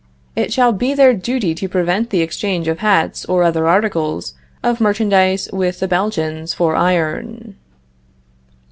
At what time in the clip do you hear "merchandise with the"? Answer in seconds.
4.81-5.87